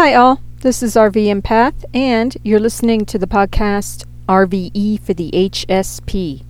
Hi, 0.00 0.14
all. 0.14 0.40
This 0.60 0.80
is 0.80 0.94
RV 0.94 1.26
Empath, 1.26 1.84
and 1.92 2.36
you're 2.44 2.60
listening 2.60 3.04
to 3.06 3.18
the 3.18 3.26
podcast 3.26 4.04
RVE 4.28 5.02
for 5.02 5.12
the 5.12 5.28
HSP. 5.32 6.44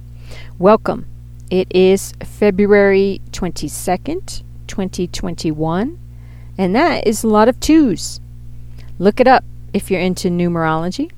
Welcome. 0.58 1.06
It 1.50 1.66
is 1.74 2.12
February 2.22 3.22
22nd, 3.30 4.42
2021, 4.66 5.98
and 6.58 6.76
that 6.76 7.06
is 7.06 7.24
a 7.24 7.28
lot 7.28 7.48
of 7.48 7.58
twos. 7.58 8.20
Look 8.98 9.18
it 9.18 9.26
up 9.26 9.44
if 9.72 9.90
you're 9.90 9.98
into 9.98 10.28
numerology. 10.28 11.10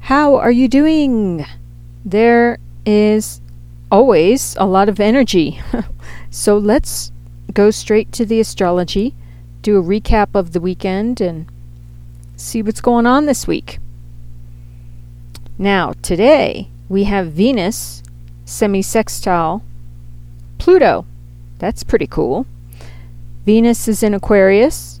How 0.00 0.36
are 0.36 0.50
you 0.50 0.66
doing? 0.66 1.44
There 2.06 2.56
is 2.86 3.42
always 3.90 4.56
a 4.58 4.64
lot 4.64 4.88
of 4.88 4.98
energy. 4.98 5.60
so 6.30 6.56
let's 6.56 7.12
go 7.52 7.70
straight 7.70 8.12
to 8.12 8.24
the 8.24 8.40
astrology 8.40 9.14
do 9.62 9.78
a 9.78 9.82
recap 9.82 10.28
of 10.34 10.52
the 10.52 10.60
weekend 10.60 11.20
and 11.20 11.46
see 12.36 12.62
what's 12.62 12.80
going 12.80 13.06
on 13.06 13.26
this 13.26 13.46
week. 13.46 13.78
Now, 15.56 15.92
today 16.02 16.68
we 16.88 17.04
have 17.04 17.32
Venus 17.32 18.02
semi 18.44 18.82
sextile 18.82 19.62
Pluto. 20.58 21.06
That's 21.58 21.84
pretty 21.84 22.06
cool. 22.06 22.46
Venus 23.46 23.88
is 23.88 24.02
in 24.02 24.14
Aquarius. 24.14 25.00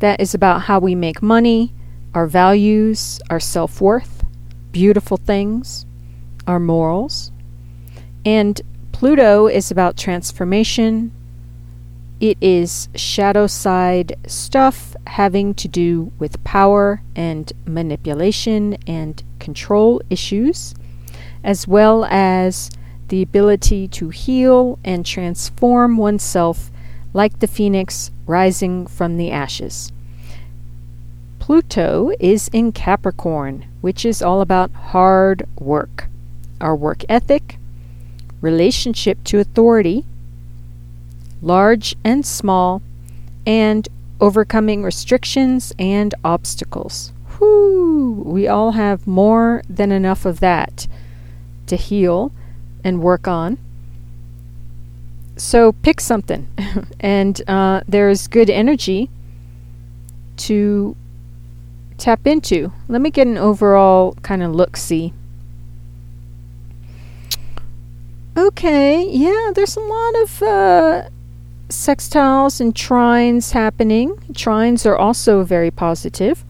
That 0.00 0.20
is 0.20 0.34
about 0.34 0.62
how 0.62 0.78
we 0.78 0.94
make 0.94 1.22
money, 1.22 1.72
our 2.14 2.26
values, 2.26 3.20
our 3.30 3.40
self 3.40 3.80
worth, 3.80 4.24
beautiful 4.72 5.16
things, 5.16 5.86
our 6.46 6.60
morals. 6.60 7.32
And 8.24 8.60
Pluto 8.92 9.46
is 9.46 9.70
about 9.70 9.96
transformation, 9.96 11.12
it 12.20 12.38
is 12.40 12.88
shadow 12.94 13.46
side 13.46 14.16
stuff 14.26 14.96
having 15.06 15.54
to 15.54 15.68
do 15.68 16.12
with 16.18 16.42
power 16.44 17.02
and 17.14 17.52
manipulation 17.66 18.76
and 18.86 19.22
control 19.38 20.00
issues, 20.10 20.74
as 21.42 21.68
well 21.68 22.04
as 22.06 22.70
the 23.08 23.22
ability 23.22 23.88
to 23.88 24.08
heal 24.08 24.78
and 24.84 25.04
transform 25.04 25.96
oneself 25.96 26.70
like 27.12 27.40
the 27.40 27.46
phoenix 27.46 28.10
rising 28.26 28.86
from 28.86 29.16
the 29.16 29.30
ashes. 29.30 29.92
Pluto 31.38 32.10
is 32.18 32.48
in 32.54 32.72
Capricorn, 32.72 33.66
which 33.82 34.06
is 34.06 34.22
all 34.22 34.40
about 34.40 34.72
hard 34.72 35.46
work, 35.58 36.06
our 36.60 36.74
work 36.74 37.04
ethic, 37.08 37.58
relationship 38.40 39.22
to 39.24 39.40
authority, 39.40 40.06
large 41.44 41.94
and 42.04 42.24
small, 42.24 42.82
and 43.46 43.88
overcoming 44.20 44.82
restrictions 44.82 45.72
and 45.78 46.14
obstacles. 46.24 47.12
Whoo! 47.38 48.22
We 48.24 48.48
all 48.48 48.72
have 48.72 49.06
more 49.06 49.62
than 49.68 49.92
enough 49.92 50.24
of 50.24 50.40
that 50.40 50.86
to 51.66 51.76
heal 51.76 52.32
and 52.82 53.02
work 53.02 53.28
on. 53.28 53.58
So 55.36 55.72
pick 55.72 56.00
something, 56.00 56.48
and 57.00 57.40
uh, 57.48 57.80
there's 57.88 58.28
good 58.28 58.48
energy 58.48 59.10
to 60.36 60.96
tap 61.98 62.26
into. 62.26 62.72
Let 62.88 63.00
me 63.00 63.10
get 63.10 63.26
an 63.26 63.38
overall 63.38 64.14
kind 64.22 64.42
of 64.42 64.54
look 64.54 64.76
see. 64.76 65.12
Okay, 68.36 69.08
yeah, 69.08 69.52
there's 69.54 69.76
a 69.76 69.80
lot 69.80 70.22
of 70.22 70.42
uh, 70.42 71.08
sextiles 71.74 72.60
and 72.60 72.74
trines 72.74 73.52
happening. 73.52 74.14
Trines 74.32 74.86
are 74.86 74.96
also 74.96 75.42
very 75.42 75.70
positive. 75.70 76.44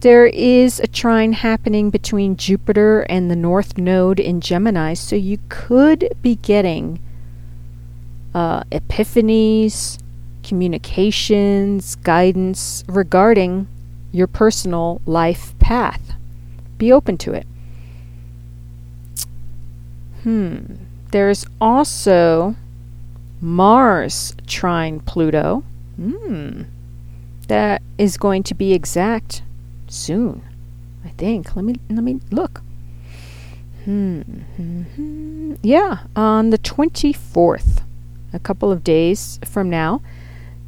There 0.00 0.26
is 0.26 0.78
a 0.78 0.86
trine 0.86 1.32
happening 1.32 1.90
between 1.90 2.36
Jupiter 2.36 3.00
and 3.08 3.30
the 3.30 3.36
North 3.36 3.76
Node 3.76 4.20
in 4.20 4.40
Gemini, 4.40 4.94
so 4.94 5.16
you 5.16 5.38
could 5.48 6.08
be 6.22 6.36
getting 6.36 7.00
uh, 8.32 8.62
epiphanies, 8.64 9.98
communications, 10.44 11.96
guidance 11.96 12.84
regarding 12.86 13.66
your 14.12 14.28
personal 14.28 15.00
life 15.04 15.58
path. 15.58 16.14
Be 16.78 16.92
open 16.92 17.18
to 17.18 17.32
it. 17.32 17.46
Hmm. 20.22 20.76
There's 21.10 21.44
also 21.60 22.54
Mars 23.40 24.34
trine 24.46 25.00
Pluto. 25.00 25.64
Hmm. 25.96 26.62
That 27.48 27.82
is 27.96 28.16
going 28.16 28.42
to 28.44 28.54
be 28.54 28.72
exact 28.72 29.42
soon. 29.88 30.42
I 31.04 31.08
think. 31.10 31.56
Let 31.56 31.64
me 31.64 31.76
let 31.88 32.04
me 32.04 32.20
look. 32.30 32.62
Hmm. 33.84 34.20
hmm 34.56 35.54
Yeah, 35.62 35.98
on 36.14 36.50
the 36.50 36.58
24th, 36.58 37.82
a 38.32 38.38
couple 38.38 38.70
of 38.70 38.84
days 38.84 39.38
from 39.44 39.70
now. 39.70 40.02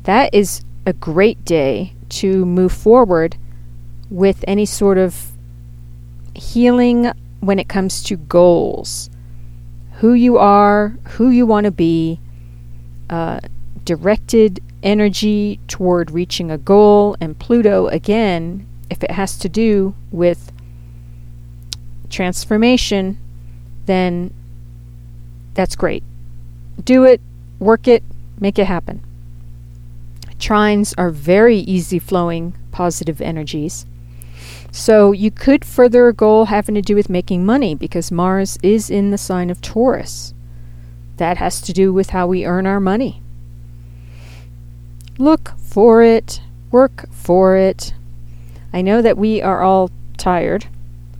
That 0.04 0.34
is 0.34 0.62
a 0.86 0.92
great 0.92 1.44
day 1.44 1.92
to 2.08 2.46
move 2.46 2.72
forward 2.72 3.36
with 4.08 4.44
any 4.48 4.64
sort 4.64 4.98
of 4.98 5.32
healing 6.34 7.12
when 7.40 7.58
it 7.58 7.68
comes 7.68 8.02
to 8.04 8.16
goals. 8.16 9.10
Who 9.98 10.14
you 10.14 10.38
are, 10.38 10.96
who 11.10 11.28
you 11.28 11.44
want 11.44 11.64
to 11.66 11.70
be, 11.70 12.18
uh, 13.10 13.40
directed 13.84 14.62
energy 14.82 15.60
toward 15.68 16.10
reaching 16.10 16.50
a 16.50 16.56
goal, 16.56 17.16
and 17.20 17.38
Pluto, 17.38 17.88
again, 17.88 18.66
if 18.88 19.02
it 19.04 19.10
has 19.10 19.38
to 19.38 19.48
do 19.48 19.94
with 20.10 20.52
transformation, 22.08 23.18
then 23.86 24.32
that's 25.54 25.76
great. 25.76 26.02
Do 26.82 27.04
it, 27.04 27.20
work 27.58 27.86
it, 27.86 28.02
make 28.38 28.58
it 28.58 28.66
happen. 28.66 29.04
Trines 30.38 30.94
are 30.96 31.10
very 31.10 31.58
easy 31.58 31.98
flowing 31.98 32.54
positive 32.70 33.20
energies. 33.20 33.84
So 34.72 35.12
you 35.12 35.30
could 35.30 35.64
further 35.64 36.08
a 36.08 36.14
goal 36.14 36.46
having 36.46 36.74
to 36.76 36.82
do 36.82 36.94
with 36.94 37.10
making 37.10 37.44
money 37.44 37.74
because 37.74 38.10
Mars 38.12 38.56
is 38.62 38.88
in 38.88 39.10
the 39.10 39.18
sign 39.18 39.50
of 39.50 39.60
Taurus. 39.60 40.32
That 41.20 41.36
has 41.36 41.60
to 41.60 41.74
do 41.74 41.92
with 41.92 42.10
how 42.10 42.26
we 42.26 42.46
earn 42.46 42.66
our 42.66 42.80
money. 42.80 43.20
Look 45.18 45.52
for 45.58 46.02
it, 46.02 46.40
work 46.70 47.12
for 47.12 47.58
it. 47.58 47.92
I 48.72 48.80
know 48.80 49.02
that 49.02 49.18
we 49.18 49.42
are 49.42 49.60
all 49.60 49.90
tired. 50.16 50.64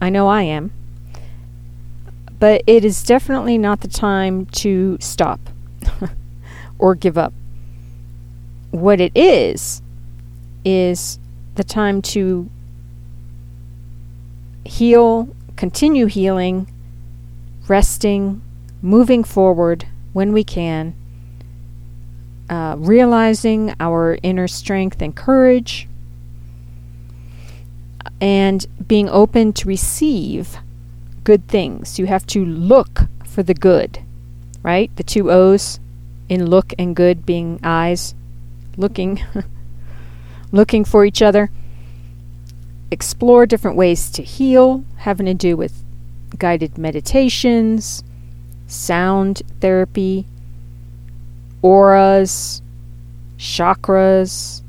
I 0.01 0.09
know 0.09 0.27
I 0.27 0.41
am. 0.45 0.73
But 2.39 2.63
it 2.67 2.83
is 2.83 3.03
definitely 3.03 3.59
not 3.59 3.83
the 3.83 3.89
time 3.89 4.47
to 4.47 4.97
stop 5.03 5.39
or 6.79 6.95
give 6.95 7.19
up. 7.19 7.35
What 8.71 9.03
it 9.03 9.13
is, 9.15 9.83
is 10.65 11.19
the 11.57 11.65
time 11.65 12.01
to 12.03 12.49
heal, 14.65 15.29
continue 15.57 16.07
healing, 16.07 16.73
resting, 17.69 18.41
moving 18.81 19.23
forward 19.25 19.85
when 20.13 20.33
we 20.33 20.45
can, 20.45 20.95
uh, 22.49 22.75
realizing 22.79 23.75
our 23.79 24.19
inner 24.23 24.49
strength 24.49 25.01
and 25.01 25.15
courage, 25.15 25.89
and 28.21 28.67
being 28.87 29.09
open 29.09 29.53
to 29.53 29.69
receive 29.69 30.59
good 31.25 31.47
things. 31.49 31.99
You 31.99 32.07
have 32.07 32.27
to 32.29 32.45
look 32.45 33.03
for 33.25 33.43
the 33.43 33.55
good, 33.55 34.01
right? 34.63 34.95
The 34.97 35.03
two 35.03 35.31
O's 35.31 35.81
in 36.29 36.47
look 36.47 36.73
and 36.79 36.95
good 36.95 37.25
being 37.25 37.61
eyes, 37.63 38.15
looking, 38.77 39.23
looking 40.53 40.85
for 40.85 41.05
each 41.05 41.23
other. 41.23 41.51
Explore 42.91 43.47
different 43.47 43.77
ways 43.77 44.11
to 44.11 44.23
heal, 44.23 44.85
having 44.99 45.27
to 45.27 45.35
do 45.35 45.57
with 45.57 45.85
guided 46.39 46.77
meditations, 46.77 48.03
sound 48.71 49.43
therapy, 49.61 50.27
auras, 51.63 52.63
chakras. 53.39 54.63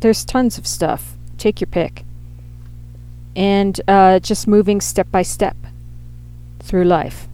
There's 0.00 0.24
tons 0.24 0.58
of 0.58 0.66
stuff. 0.66 1.14
Take 1.38 1.60
your 1.60 1.68
pick. 1.68 2.04
And 3.36 3.80
uh, 3.86 4.18
just 4.20 4.46
moving 4.46 4.80
step 4.80 5.10
by 5.10 5.22
step 5.22 5.56
through 6.60 6.84
life. 6.84 7.28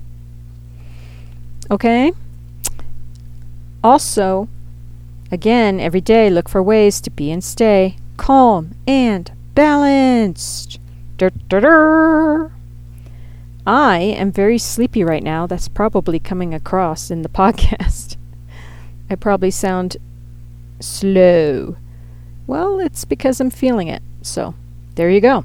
Okay? 1.71 2.13
Also, 3.83 4.49
again, 5.31 5.81
every 5.81 6.01
day 6.01 6.31
look 6.31 6.49
for 6.49 6.63
ways 6.63 7.01
to 7.01 7.11
be 7.11 7.31
and 7.31 7.43
stay 7.43 7.97
calm 8.17 8.75
and 8.87 9.31
balanced. 9.55 10.79
Dur, 11.19 11.31
dur, 11.49 11.61
dur. 11.61 12.56
I 13.67 13.99
am 13.99 14.31
very 14.31 14.59
sleepy 14.59 15.03
right 15.03 15.23
now. 15.23 15.47
That's 15.47 15.67
probably 15.67 16.21
coming 16.21 16.55
across 16.55 17.11
in 17.11 17.23
the 17.23 17.29
podcast. 17.43 18.17
I 19.11 19.17
probably 19.17 19.51
sound 19.51 19.97
slow. 20.79 21.77
Well, 22.47 22.79
it's 22.79 23.05
because 23.05 23.41
I'm 23.41 23.51
feeling 23.51 23.89
it. 23.89 24.03
So, 24.23 24.55
there 24.95 25.11
you 25.11 25.21
go. 25.21 25.45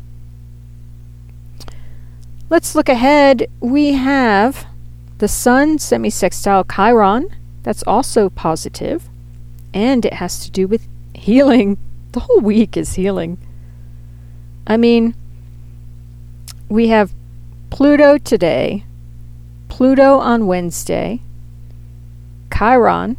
Let's 2.50 2.76
look 2.76 2.90
ahead. 2.90 3.48
We 3.60 3.94
have 3.94 4.68
the 5.18 5.28
Sun 5.28 5.80
semi-sextile 5.80 6.66
Chiron. 6.66 7.30
That's 7.64 7.84
also 7.84 8.30
positive, 8.30 9.08
and 9.74 10.06
it 10.06 10.14
has 10.14 10.44
to 10.46 10.52
do 10.52 10.68
with 10.68 10.88
healing. 11.16 11.78
The 12.12 12.22
whole 12.22 12.42
week 12.42 12.76
is 12.76 12.96
healing. 12.96 13.38
I 14.68 14.78
mean, 14.78 15.16
we 16.70 16.90
have 16.90 17.14
Pluto 17.72 18.18
today, 18.18 18.84
Pluto 19.70 20.20
on 20.20 20.46
Wednesday, 20.46 21.22
Chiron 22.54 23.16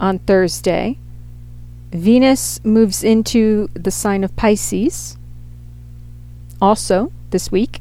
on 0.00 0.18
Thursday. 0.18 0.98
Venus 1.92 2.62
moves 2.64 3.04
into 3.04 3.68
the 3.72 3.92
sign 3.92 4.24
of 4.24 4.34
Pisces 4.34 5.16
also 6.60 7.12
this 7.30 7.52
week. 7.52 7.80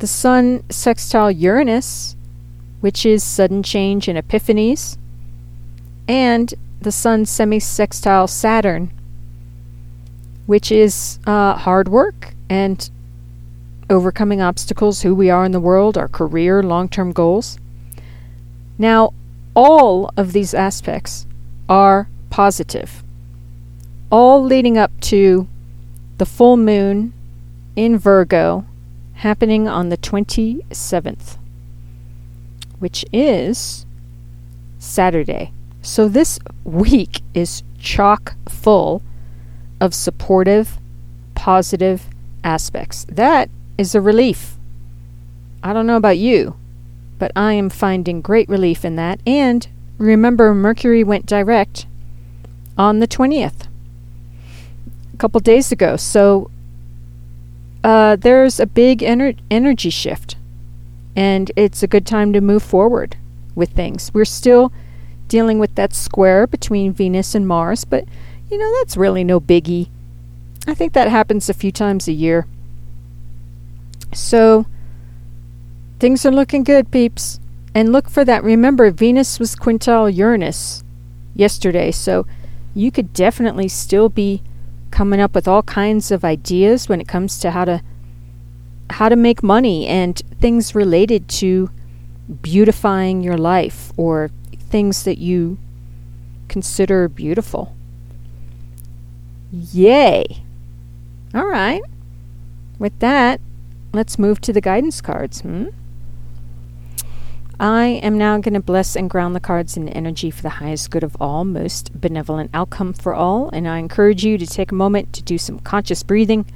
The 0.00 0.08
Sun 0.08 0.68
sextile 0.68 1.30
Uranus, 1.30 2.16
which 2.80 3.06
is 3.06 3.22
sudden 3.22 3.62
change 3.62 4.08
and 4.08 4.18
epiphanies, 4.18 4.98
and 6.08 6.52
the 6.80 6.92
Sun 6.92 7.26
semi 7.26 7.60
sextile 7.60 8.26
Saturn, 8.26 8.90
which 10.46 10.72
is 10.72 11.20
uh, 11.28 11.54
hard 11.54 11.88
work 11.88 12.34
and 12.50 12.90
overcoming 13.90 14.40
obstacles, 14.40 15.02
who 15.02 15.14
we 15.14 15.30
are 15.30 15.44
in 15.44 15.52
the 15.52 15.60
world, 15.60 15.96
our 15.96 16.08
career, 16.08 16.62
long 16.62 16.88
term 16.88 17.12
goals. 17.12 17.58
Now, 18.78 19.12
all 19.54 20.10
of 20.16 20.32
these 20.32 20.54
aspects 20.54 21.26
are 21.68 22.08
positive, 22.30 23.02
all 24.10 24.42
leading 24.42 24.78
up 24.78 24.92
to 25.00 25.48
the 26.18 26.26
full 26.26 26.56
moon 26.56 27.12
in 27.76 27.98
Virgo 27.98 28.64
happening 29.14 29.66
on 29.66 29.88
the 29.88 29.96
27th, 29.96 31.38
which 32.78 33.04
is 33.12 33.84
Saturday. 34.78 35.52
So 35.82 36.08
this 36.08 36.38
week 36.64 37.22
is 37.34 37.62
chock 37.78 38.36
full 38.48 39.02
of 39.80 39.94
supportive, 39.94 40.78
positive 41.34 42.08
aspects. 42.44 43.06
That 43.08 43.48
is 43.78 43.94
a 43.94 44.00
relief. 44.00 44.56
I 45.62 45.72
don't 45.72 45.86
know 45.86 45.96
about 45.96 46.18
you, 46.18 46.56
but 47.18 47.32
I 47.34 47.54
am 47.54 47.70
finding 47.70 48.20
great 48.20 48.48
relief 48.48 48.84
in 48.84 48.96
that. 48.96 49.20
And 49.26 49.66
remember, 49.96 50.54
Mercury 50.54 51.02
went 51.04 51.26
direct 51.26 51.86
on 52.76 52.98
the 52.98 53.08
20th, 53.08 53.66
a 55.14 55.16
couple 55.16 55.40
days 55.40 55.72
ago. 55.72 55.96
So 55.96 56.50
uh, 57.82 58.16
there's 58.16 58.60
a 58.60 58.66
big 58.66 59.00
ener- 59.00 59.38
energy 59.50 59.90
shift, 59.90 60.36
and 61.16 61.50
it's 61.56 61.82
a 61.82 61.88
good 61.88 62.06
time 62.06 62.32
to 62.32 62.40
move 62.40 62.62
forward 62.62 63.16
with 63.54 63.70
things. 63.70 64.12
We're 64.12 64.24
still 64.24 64.72
dealing 65.28 65.58
with 65.58 65.74
that 65.74 65.94
square 65.94 66.46
between 66.46 66.92
Venus 66.92 67.34
and 67.34 67.46
Mars, 67.46 67.84
but 67.84 68.04
you 68.50 68.58
know, 68.58 68.72
that's 68.78 68.96
really 68.96 69.24
no 69.24 69.40
biggie. 69.40 69.88
I 70.66 70.74
think 70.74 70.92
that 70.92 71.08
happens 71.08 71.48
a 71.48 71.54
few 71.54 71.72
times 71.72 72.08
a 72.08 72.12
year. 72.12 72.46
So, 74.12 74.66
things 75.98 76.24
are 76.24 76.30
looking 76.30 76.64
good, 76.64 76.90
peeps. 76.90 77.40
And 77.74 77.92
look 77.92 78.08
for 78.08 78.24
that. 78.24 78.42
Remember, 78.42 78.90
Venus 78.90 79.38
was 79.38 79.54
quintile 79.54 80.12
Uranus 80.12 80.82
yesterday, 81.34 81.90
so 81.90 82.26
you 82.74 82.90
could 82.90 83.12
definitely 83.12 83.68
still 83.68 84.08
be 84.08 84.42
coming 84.90 85.20
up 85.20 85.34
with 85.34 85.46
all 85.46 85.62
kinds 85.62 86.10
of 86.10 86.24
ideas 86.24 86.88
when 86.88 87.00
it 87.00 87.06
comes 87.06 87.38
to 87.38 87.50
how 87.50 87.64
to 87.64 87.82
how 88.90 89.08
to 89.08 89.16
make 89.16 89.42
money 89.42 89.86
and 89.86 90.22
things 90.40 90.74
related 90.74 91.28
to 91.28 91.70
beautifying 92.40 93.22
your 93.22 93.36
life 93.36 93.92
or 93.96 94.30
things 94.70 95.04
that 95.04 95.18
you 95.18 95.58
consider 96.48 97.08
beautiful. 97.08 97.76
Yay. 99.52 100.24
All 101.34 101.46
right. 101.46 101.82
With 102.78 102.98
that, 103.00 103.40
let's 103.92 104.18
move 104.18 104.40
to 104.42 104.52
the 104.52 104.60
guidance 104.60 105.00
cards. 105.00 105.40
Hmm? 105.40 105.66
I 107.60 107.86
am 107.86 108.16
now 108.16 108.38
going 108.38 108.54
to 108.54 108.60
bless 108.60 108.94
and 108.94 109.10
ground 109.10 109.34
the 109.34 109.40
cards 109.40 109.76
in 109.76 109.88
energy 109.88 110.30
for 110.30 110.42
the 110.42 110.48
highest 110.48 110.90
good 110.90 111.02
of 111.02 111.16
all, 111.20 111.44
most 111.44 112.00
benevolent 112.00 112.50
outcome 112.54 112.92
for 112.92 113.14
all. 113.14 113.50
And 113.50 113.66
I 113.66 113.78
encourage 113.78 114.24
you 114.24 114.38
to 114.38 114.46
take 114.46 114.70
a 114.70 114.76
moment 114.76 115.12
to 115.14 115.22
do 115.22 115.38
some 115.38 115.58
conscious 115.58 116.04
breathing, 116.04 116.46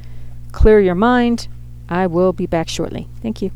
clear 0.52 0.78
your 0.78 0.94
mind. 0.94 1.48
I 1.88 2.06
will 2.06 2.32
be 2.32 2.46
back 2.46 2.68
shortly. 2.68 3.08
Thank 3.20 3.42
you. 3.42 3.50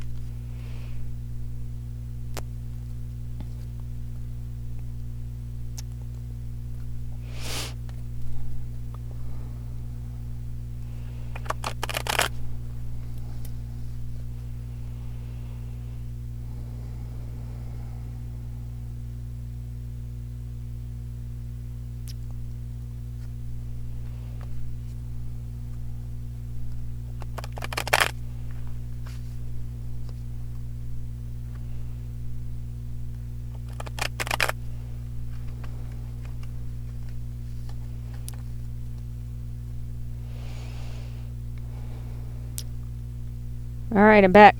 All 43.95 44.03
right, 44.03 44.25
I'm 44.25 44.33
back. 44.33 44.57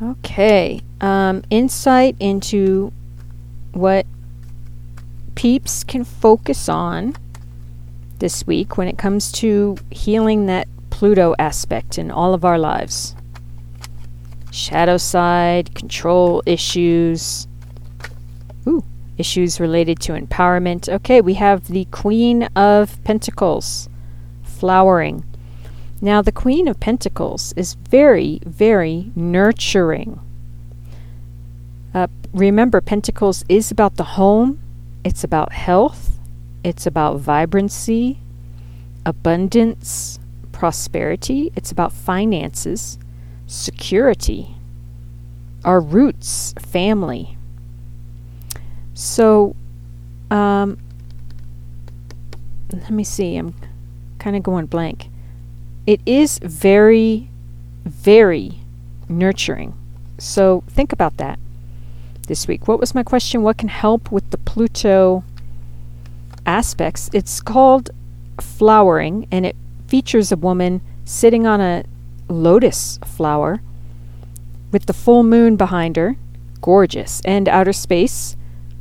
Okay, 0.00 0.80
um, 1.00 1.42
insight 1.50 2.16
into 2.20 2.92
what 3.72 4.06
peeps 5.34 5.82
can 5.82 6.04
focus 6.04 6.68
on 6.68 7.16
this 8.18 8.46
week 8.46 8.76
when 8.76 8.86
it 8.86 8.96
comes 8.96 9.32
to 9.32 9.76
healing 9.90 10.46
that 10.46 10.68
Pluto 10.90 11.34
aspect 11.38 11.98
in 11.98 12.10
all 12.10 12.32
of 12.32 12.44
our 12.44 12.58
lives. 12.58 13.16
Shadow 14.52 14.96
side, 14.96 15.74
control 15.74 16.42
issues. 16.46 17.48
Ooh, 18.68 18.84
issues 19.18 19.58
related 19.58 19.98
to 20.00 20.12
empowerment. 20.12 20.88
Okay, 20.88 21.20
we 21.20 21.34
have 21.34 21.66
the 21.66 21.86
Queen 21.86 22.44
of 22.54 23.02
Pentacles 23.02 23.88
flowering. 24.44 25.24
Now, 26.04 26.20
the 26.20 26.32
Queen 26.32 26.68
of 26.68 26.80
Pentacles 26.80 27.54
is 27.56 27.76
very, 27.88 28.38
very 28.44 29.10
nurturing. 29.16 30.20
Uh, 31.94 32.08
remember, 32.34 32.82
Pentacles 32.82 33.42
is 33.48 33.70
about 33.70 33.96
the 33.96 34.04
home, 34.04 34.60
it's 35.02 35.24
about 35.24 35.54
health, 35.54 36.18
it's 36.62 36.84
about 36.86 37.20
vibrancy, 37.20 38.18
abundance, 39.06 40.18
prosperity, 40.52 41.50
it's 41.56 41.72
about 41.72 41.90
finances, 41.90 42.98
security, 43.46 44.56
our 45.64 45.80
roots, 45.80 46.52
family. 46.58 47.38
So, 48.92 49.56
um, 50.30 50.76
let 52.70 52.90
me 52.90 53.04
see, 53.04 53.36
I'm 53.36 53.54
kind 54.18 54.36
of 54.36 54.42
going 54.42 54.66
blank 54.66 55.08
it 55.86 56.00
is 56.06 56.38
very, 56.38 57.28
very 57.84 58.60
nurturing. 59.08 59.74
So 60.18 60.62
think 60.68 60.92
about 60.92 61.16
that 61.18 61.38
this 62.26 62.48
week. 62.48 62.66
What 62.66 62.80
was 62.80 62.94
my 62.94 63.02
question? 63.02 63.42
What 63.42 63.58
can 63.58 63.68
help 63.68 64.10
with 64.10 64.30
the 64.30 64.38
Pluto 64.38 65.24
aspects? 66.46 67.10
It's 67.12 67.40
called 67.40 67.90
flowering 68.40 69.28
and 69.30 69.44
it 69.44 69.56
features 69.86 70.32
a 70.32 70.36
woman 70.36 70.80
sitting 71.04 71.46
on 71.46 71.60
a 71.60 71.84
lotus 72.28 72.98
flower 73.04 73.60
with 74.72 74.86
the 74.86 74.92
full 74.92 75.22
moon 75.22 75.56
behind 75.56 75.96
her. 75.96 76.16
Gorgeous. 76.60 77.20
And 77.24 77.48
outer 77.48 77.74
space. 77.74 78.36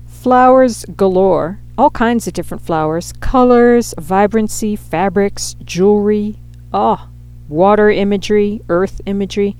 Flowers 0.07 0.85
galore. 0.95 1.59
All 1.77 1.89
kinds 1.89 2.27
of 2.27 2.33
different 2.33 2.63
flowers, 2.63 3.13
colors, 3.13 3.95
vibrancy, 3.99 4.75
fabrics, 4.75 5.55
jewelry, 5.65 6.37
Oh, 6.73 7.07
water 7.47 7.89
imagery, 7.89 8.61
earth 8.69 9.01
imagery. 9.05 9.55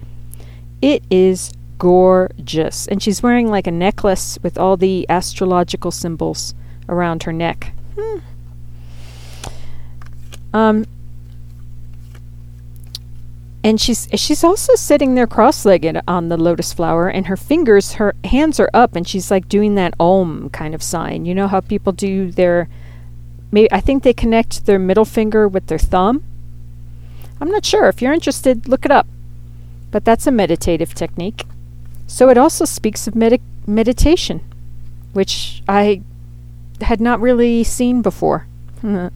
It 0.81 1.03
is 1.09 1.53
gorgeous. 1.77 2.87
And 2.87 3.03
she's 3.03 3.21
wearing 3.21 3.49
like 3.49 3.67
a 3.67 3.71
necklace 3.71 4.39
with 4.41 4.57
all 4.57 4.77
the 4.77 5.05
astrological 5.09 5.91
symbols 5.91 6.53
around 6.89 7.23
her 7.23 7.33
neck. 7.33 7.73
Hmm. 7.97 8.17
Um, 10.53 10.85
and 13.63 13.79
she's 13.79 14.07
she's 14.15 14.43
also 14.43 14.75
sitting 14.75 15.15
there 15.15 15.25
cross-legged 15.25 16.01
on 16.07 16.27
the 16.27 16.37
lotus 16.37 16.73
flower 16.73 17.09
and 17.09 17.27
her 17.27 17.37
fingers 17.37 17.93
her 17.93 18.13
hands 18.25 18.59
are 18.59 18.69
up 18.73 18.95
and 18.95 19.07
she's 19.07 19.31
like 19.31 19.47
doing 19.47 19.75
that 19.75 19.93
om 19.99 20.49
kind 20.49 20.75
of 20.75 20.83
sign 20.83 21.25
you 21.25 21.33
know 21.33 21.47
how 21.47 21.61
people 21.61 21.93
do 21.93 22.29
their 22.31 22.67
maybe 23.51 23.71
i 23.71 23.79
think 23.79 24.03
they 24.03 24.13
connect 24.13 24.65
their 24.65 24.77
middle 24.77 25.05
finger 25.05 25.47
with 25.47 25.67
their 25.67 25.79
thumb 25.79 26.23
i'm 27.43 27.51
not 27.51 27.63
sure 27.63 27.87
if 27.87 28.01
you're 28.01 28.13
interested 28.13 28.67
look 28.67 28.85
it 28.85 28.91
up 28.91 29.05
but 29.91 30.03
that's 30.03 30.25
a 30.25 30.31
meditative 30.31 30.95
technique 30.95 31.43
so 32.07 32.29
it 32.29 32.37
also 32.37 32.65
speaks 32.65 33.07
of 33.07 33.13
med- 33.13 33.41
meditation 33.67 34.41
which 35.13 35.61
i 35.67 36.01
had 36.81 36.99
not 36.99 37.21
really 37.21 37.63
seen 37.63 38.01
before 38.01 38.47
mm-hmm. 38.81 39.07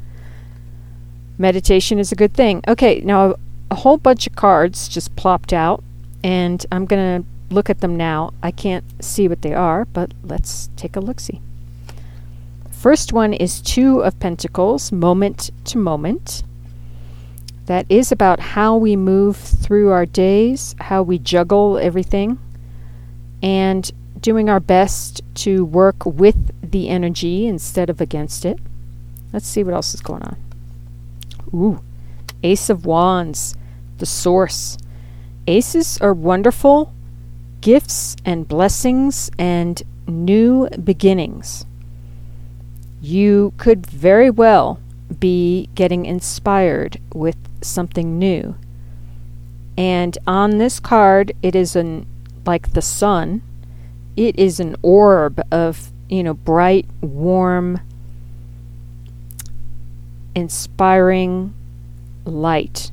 meditation 1.40 1.98
is 1.98 2.12
a 2.12 2.16
good 2.16 2.34
thing 2.34 2.62
okay 2.68 3.00
now 3.00 3.34
a 3.70 3.76
whole 3.76 3.98
bunch 3.98 4.28
of 4.28 4.36
cards 4.36 4.88
just 4.88 5.16
plopped 5.16 5.54
out, 5.54 5.84
and 6.24 6.66
I'm 6.72 6.86
going 6.86 7.24
to 7.24 7.54
look 7.54 7.70
at 7.70 7.80
them 7.80 7.96
now. 7.96 8.34
I 8.42 8.52
can't 8.52 8.84
see 9.04 9.28
what 9.28 9.42
they 9.42 9.54
are, 9.54 9.86
but 9.86 10.14
let's 10.24 10.70
take 10.76 10.96
a 10.96 11.00
look 11.00 11.20
see. 11.20 11.42
First 12.72 13.12
one 13.12 13.34
is 13.34 13.62
Two 13.62 14.02
of 14.02 14.20
Pentacles, 14.20 14.92
moment 14.92 15.50
to 15.66 15.78
moment. 15.78 16.44
That 17.68 17.86
is 17.90 18.12
about 18.12 18.40
how 18.40 18.78
we 18.78 18.96
move 18.96 19.38
through 19.38 19.92
our 19.92 20.06
days, 20.06 20.76
how 20.80 21.04
we 21.04 21.20
juggle 21.20 21.78
everything, 21.78 22.40
and 23.44 23.92
doing 24.20 24.50
our 24.50 24.60
best 24.60 25.22
to 25.36 25.66
work 25.66 26.06
with 26.06 26.54
the 26.72 26.90
energy 26.90 27.46
instead 27.46 27.90
of 27.90 28.02
against 28.02 28.46
it. 28.46 28.58
Let's 29.34 29.48
see 29.48 29.64
what 29.64 29.74
else 29.74 29.94
is 29.94 30.02
going 30.02 30.24
on. 30.24 30.38
Ooh, 31.54 31.82
Ace 32.42 32.70
of 32.70 32.86
Wands, 32.86 33.56
the 33.98 34.06
source. 34.06 34.78
Aces 35.46 35.98
are 36.00 36.14
wonderful 36.14 36.94
gifts 37.60 38.16
and 38.24 38.48
blessings 38.48 39.30
and 39.38 39.84
new 40.08 40.70
beginnings. 40.70 41.66
You 43.02 43.54
could 43.58 43.86
very 43.86 44.30
well 44.30 44.80
be 45.20 45.70
getting 45.76 46.06
inspired 46.06 47.00
with 47.14 47.38
something 47.62 48.20
new. 48.20 48.56
And 49.78 50.18
on 50.26 50.58
this 50.58 50.80
card, 50.80 51.34
it 51.42 51.56
is 51.56 51.76
an 51.76 52.06
like 52.46 52.74
the 52.74 52.82
sun. 52.82 53.42
It 54.16 54.38
is 54.40 54.60
an 54.60 54.76
orb 54.82 55.42
of, 55.52 55.92
you 56.10 56.24
know, 56.24 56.34
bright, 56.34 56.88
warm, 57.02 57.80
inspiring 60.34 61.54
light. 62.26 62.92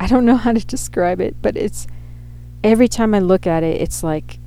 I 0.00 0.06
don't 0.06 0.24
know 0.24 0.36
how 0.44 0.52
to 0.52 0.64
describe 0.64 1.20
it, 1.20 1.36
but 1.42 1.56
it's 1.56 1.86
every 2.64 2.88
time 2.88 3.14
I 3.14 3.18
look 3.18 3.46
at 3.46 3.62
it, 3.62 3.80
it's 3.80 4.02
like, 4.02 4.38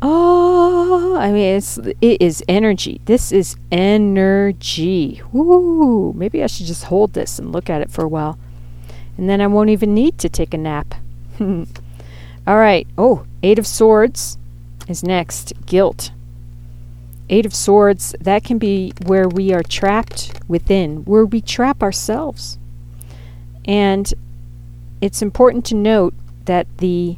oh, 0.00 0.71
I 1.16 1.32
mean, 1.32 1.56
it's 1.56 1.78
it 1.78 2.20
is 2.20 2.42
energy. 2.48 3.00
This 3.04 3.32
is 3.32 3.56
energy. 3.70 5.22
Woo! 5.32 6.12
Maybe 6.14 6.42
I 6.42 6.46
should 6.46 6.66
just 6.66 6.84
hold 6.84 7.12
this 7.12 7.38
and 7.38 7.52
look 7.52 7.70
at 7.70 7.80
it 7.80 7.90
for 7.90 8.04
a 8.04 8.08
while, 8.08 8.38
and 9.16 9.28
then 9.28 9.40
I 9.40 9.46
won't 9.46 9.70
even 9.70 9.94
need 9.94 10.18
to 10.18 10.28
take 10.28 10.54
a 10.54 10.58
nap. 10.58 10.94
All 11.40 11.66
right. 12.58 12.86
Oh, 12.98 13.26
Eight 13.42 13.58
of 13.58 13.66
Swords 13.66 14.38
is 14.88 15.02
next. 15.02 15.52
Guilt. 15.66 16.12
Eight 17.28 17.46
of 17.46 17.54
Swords, 17.54 18.14
that 18.20 18.44
can 18.44 18.58
be 18.58 18.92
where 19.06 19.28
we 19.28 19.52
are 19.52 19.62
trapped 19.62 20.40
within, 20.48 20.98
where 21.04 21.24
we 21.24 21.40
trap 21.40 21.82
ourselves. 21.82 22.58
And 23.64 24.12
it's 25.00 25.22
important 25.22 25.64
to 25.66 25.74
note 25.74 26.14
that 26.44 26.66
the 26.78 27.16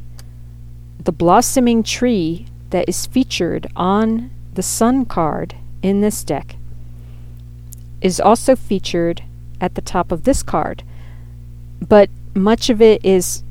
the 1.03 1.11
blossoming 1.11 1.83
tree 1.83 2.47
that 2.75 2.89
is 2.89 3.05
featured 3.05 3.65
on 3.77 4.29
the 4.53 4.61
sun 4.61 5.05
card 5.05 5.55
in 5.81 6.01
this 6.01 6.25
deck 6.25 6.57
is 8.01 8.19
also 8.19 8.53
featured 8.53 9.23
at 9.61 9.75
the 9.75 9.81
top 9.81 10.11
of 10.11 10.25
this 10.25 10.43
card. 10.43 10.83
But 11.79 12.09
much 12.33 12.69
of 12.69 12.81
it 12.81 12.99
is 13.05 13.43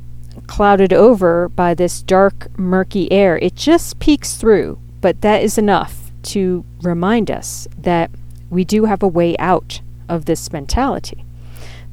clouded 0.46 0.92
over 0.92 1.48
by 1.48 1.72
this 1.72 2.02
dark, 2.02 2.50
murky 2.58 3.10
air. 3.10 3.38
It 3.38 3.56
just 3.56 3.98
peeks 3.98 4.36
through, 4.36 4.78
but 5.00 5.22
that 5.22 5.42
is 5.42 5.56
enough 5.56 6.10
to 6.24 6.62
remind 6.82 7.30
us 7.30 7.66
that 7.78 8.10
we 8.50 8.62
do 8.62 8.84
have 8.84 9.02
a 9.02 9.08
way 9.08 9.38
out 9.38 9.80
of 10.06 10.26
this 10.26 10.52
mentality. 10.52 11.24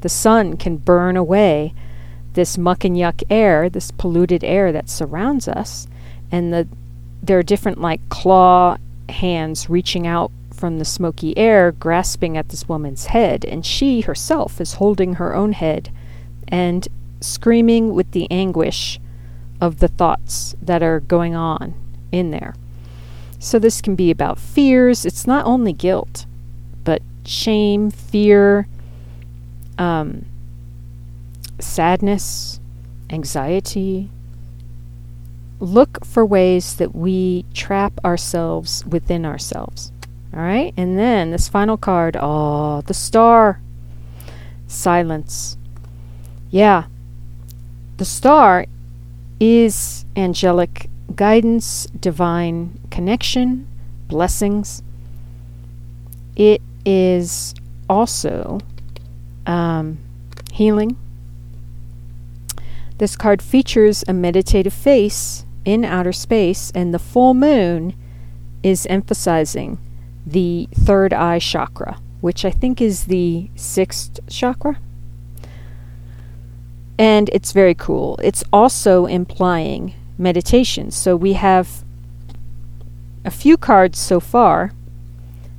The 0.02 0.10
sun 0.10 0.58
can 0.58 0.76
burn 0.76 1.16
away 1.16 1.74
this 2.34 2.58
muck 2.58 2.84
and 2.84 2.98
yuck 2.98 3.24
air, 3.30 3.70
this 3.70 3.90
polluted 3.90 4.44
air 4.44 4.74
that 4.74 4.90
surrounds 4.90 5.48
us, 5.48 5.88
and 6.30 6.52
the 6.52 6.68
there 7.22 7.38
are 7.40 7.44
different 7.44 7.80
like 7.80 8.08
claw 8.10 8.78
hands 9.10 9.70
reaching 9.70 10.08
out 10.08 10.32
from 10.54 10.80
the 10.80 10.86
smoky 10.86 11.38
air, 11.38 11.72
grasping 11.72 12.38
at 12.38 12.50
this 12.50 12.70
woman's 12.70 13.08
head, 13.08 13.44
and 13.46 13.66
she 13.66 14.02
herself 14.02 14.62
is 14.62 14.76
holding 14.76 15.16
her 15.16 15.36
own 15.36 15.54
head 15.54 15.92
and 16.48 16.88
screaming 17.20 17.94
with 17.94 18.12
the 18.12 18.30
anguish 18.30 19.00
of 19.60 19.80
the 19.80 19.88
thoughts 19.88 20.56
that 20.62 20.84
are 20.84 21.00
going 21.00 21.36
on 21.36 21.74
in 22.12 22.32
there. 22.32 22.56
So, 23.40 23.58
this 23.58 23.82
can 23.82 23.96
be 23.96 24.12
about 24.12 24.38
fears. 24.38 25.04
It's 25.06 25.26
not 25.26 25.46
only 25.46 25.74
guilt, 25.74 26.26
but 26.84 27.02
shame, 27.26 27.90
fear, 27.90 28.68
um, 29.80 30.26
sadness, 31.60 32.60
anxiety. 33.10 34.10
Look 35.62 36.04
for 36.04 36.26
ways 36.26 36.76
that 36.78 36.96
we 36.96 37.46
trap 37.54 37.94
ourselves 38.04 38.84
within 38.88 39.28
ourselves. 39.28 39.92
All 40.34 40.42
right? 40.42 40.74
And 40.76 40.98
then 40.98 41.30
this 41.30 41.48
final 41.48 41.78
card 41.78 42.18
oh, 42.20 42.82
the 42.82 42.96
star. 42.96 43.62
Silence. 44.66 45.58
Yeah. 46.50 46.86
The 47.98 48.06
star 48.06 48.66
is 49.40 50.04
angelic 50.16 50.90
guidance, 51.16 51.86
divine 52.00 52.80
connection, 52.90 53.68
blessings. 54.08 54.82
It 56.36 56.62
is 56.86 57.54
also 57.88 58.62
um, 59.46 60.00
healing. 60.52 60.98
This 62.98 63.16
card 63.16 63.44
features 63.44 64.04
a 64.08 64.14
meditative 64.14 64.74
face 64.74 65.46
in 65.66 65.86
outer 65.86 66.14
space, 66.14 66.72
and 66.74 66.94
the 66.94 67.00
full 67.00 67.34
moon 67.34 67.94
is 68.64 68.86
emphasizing 68.88 69.78
the 70.26 70.68
third 70.74 71.14
eye 71.14 71.40
chakra, 71.40 72.00
which 72.22 72.46
I 72.46 72.52
think 72.52 72.82
is 72.82 73.06
the 73.06 73.50
sixth 73.56 74.20
chakra. 74.28 74.80
And 76.98 77.30
it's 77.34 77.52
very 77.52 77.74
cool. 77.74 78.20
It's 78.22 78.44
also 78.54 79.06
implying 79.08 79.94
meditation. 80.18 80.92
So 80.92 81.16
we 81.16 81.34
have 81.34 81.84
a 83.26 83.32
few 83.32 83.58
cards 83.58 83.98
so 83.98 84.20
far 84.20 84.72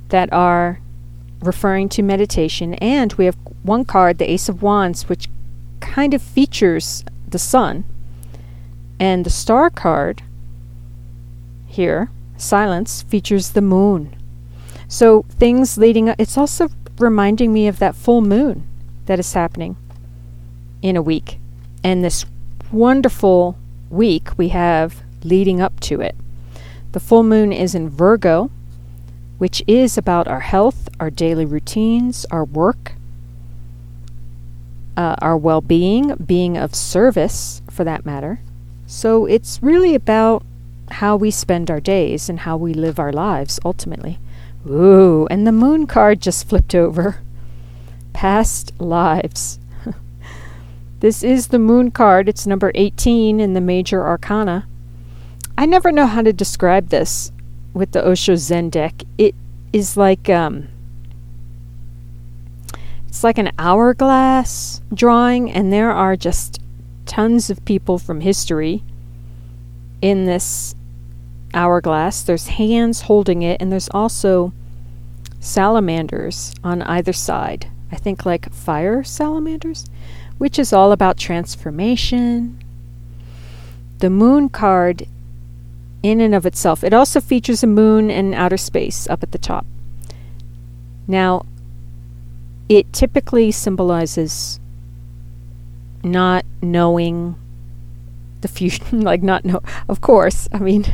that 0.09 0.31
are 0.31 0.79
referring 1.41 1.89
to 1.89 2.01
meditation, 2.01 2.75
and 2.75 3.11
we 3.13 3.25
have 3.25 3.37
one 3.63 3.83
card, 3.83 4.17
the 4.17 4.29
Ace 4.31 4.47
of 4.47 4.61
Wands, 4.61 5.09
which 5.09 5.27
kind 5.81 6.13
of 6.13 6.21
features 6.21 7.03
the 7.27 7.39
sun. 7.39 7.83
And 8.99 9.25
the 9.25 9.29
star 9.29 9.69
card 9.69 10.23
here, 11.67 12.09
Silence, 12.37 13.03
features 13.03 13.51
the 13.51 13.61
moon. 13.61 14.15
So 14.87 15.23
things 15.29 15.77
leading 15.77 16.09
up, 16.09 16.15
it's 16.19 16.37
also 16.37 16.69
reminding 16.99 17.53
me 17.53 17.67
of 17.67 17.79
that 17.79 17.95
full 17.95 18.21
moon 18.21 18.67
that 19.05 19.19
is 19.19 19.33
happening 19.33 19.75
in 20.81 20.95
a 20.95 21.01
week. 21.01 21.39
And 21.83 22.03
this 22.03 22.25
wonderful 22.71 23.57
week 23.89 24.37
we 24.37 24.49
have 24.49 25.01
leading 25.23 25.61
up 25.61 25.79
to 25.81 26.01
it. 26.01 26.15
The 26.91 26.99
full 26.99 27.23
moon 27.23 27.51
is 27.51 27.73
in 27.73 27.89
Virgo, 27.89 28.51
which 29.37 29.63
is 29.67 29.97
about 29.97 30.27
our 30.27 30.41
health, 30.41 30.89
our 30.99 31.09
daily 31.09 31.45
routines, 31.45 32.25
our 32.29 32.45
work, 32.45 32.93
uh, 34.95 35.15
our 35.19 35.37
well 35.37 35.61
being, 35.61 36.13
being 36.15 36.57
of 36.57 36.75
service 36.75 37.61
for 37.69 37.83
that 37.83 38.05
matter. 38.05 38.39
So 38.93 39.25
it's 39.25 39.61
really 39.63 39.95
about 39.95 40.45
how 40.91 41.15
we 41.15 41.31
spend 41.31 41.71
our 41.71 41.79
days 41.79 42.29
and 42.29 42.41
how 42.41 42.57
we 42.57 42.75
live 42.75 42.99
our 42.99 43.11
lives 43.11 43.59
ultimately. 43.65 44.19
Ooh, 44.69 45.27
and 45.31 45.47
the 45.47 45.51
moon 45.51 45.87
card 45.87 46.21
just 46.21 46.47
flipped 46.49 46.75
over. 46.75 47.17
Past 48.13 48.71
lives. 48.79 49.57
this 50.99 51.23
is 51.23 51.47
the 51.47 51.57
moon 51.57 51.89
card. 51.89 52.29
It's 52.29 52.45
number 52.45 52.71
18 52.75 53.39
in 53.39 53.53
the 53.53 53.61
major 53.61 54.05
arcana. 54.05 54.67
I 55.57 55.65
never 55.65 55.91
know 55.91 56.05
how 56.05 56.21
to 56.21 56.31
describe 56.31 56.89
this 56.89 57.31
with 57.73 57.93
the 57.93 58.07
Osho 58.07 58.35
Zen 58.35 58.69
deck. 58.69 59.01
It 59.17 59.33
is 59.73 59.97
like 59.97 60.29
um, 60.29 60.67
it's 63.07 63.23
like 63.23 63.39
an 63.39 63.51
hourglass 63.57 64.81
drawing, 64.93 65.51
and 65.51 65.73
there 65.73 65.91
are 65.91 66.15
just 66.15 66.59
tons 67.05 67.49
of 67.49 67.63
people 67.65 67.97
from 67.97 68.21
history 68.21 68.83
in 70.01 70.25
this 70.25 70.75
hourglass. 71.53 72.23
There's 72.23 72.47
hands 72.47 73.01
holding 73.01 73.41
it, 73.41 73.61
and 73.61 73.71
there's 73.71 73.89
also 73.89 74.53
salamanders 75.39 76.53
on 76.63 76.81
either 76.83 77.13
side. 77.13 77.67
I 77.91 77.95
think 77.95 78.25
like 78.25 78.51
fire 78.51 79.03
salamanders, 79.03 79.85
which 80.37 80.57
is 80.57 80.73
all 80.73 80.91
about 80.91 81.17
transformation. 81.17 82.59
The 83.99 84.09
moon 84.09 84.49
card, 84.49 85.07
in 86.01 86.19
and 86.19 86.33
of 86.33 86.45
itself, 86.45 86.83
it 86.83 86.93
also 86.93 87.21
features 87.21 87.63
a 87.63 87.67
moon 87.67 88.09
and 88.09 88.33
outer 88.33 88.57
space 88.57 89.07
up 89.07 89.23
at 89.23 89.31
the 89.31 89.37
top. 89.37 89.65
Now, 91.07 91.45
it 92.67 92.91
typically 92.91 93.51
symbolizes 93.51 94.59
not 96.03 96.45
knowing 96.61 97.35
the 98.41 98.47
future, 98.47 98.83
like 98.91 99.23
not 99.23 99.45
know. 99.45 99.61
Of 99.87 100.01
course, 100.01 100.47
I 100.51 100.59
mean, 100.59 100.85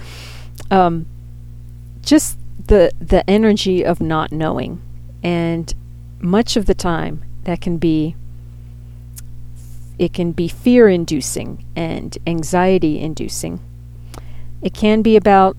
um, 0.70 1.06
just 2.02 2.38
the 2.66 2.90
the 3.00 3.28
energy 3.28 3.84
of 3.84 4.00
not 4.00 4.32
knowing, 4.32 4.82
and 5.22 5.72
much 6.20 6.56
of 6.56 6.66
the 6.66 6.74
time 6.74 7.24
that 7.44 7.60
can 7.60 7.78
be 7.78 8.16
it 9.98 10.12
can 10.12 10.32
be 10.32 10.48
fear 10.48 10.88
inducing 10.88 11.64
and 11.74 12.16
anxiety 12.26 13.00
inducing. 13.00 13.60
It 14.62 14.74
can 14.74 15.02
be 15.02 15.16
about 15.16 15.56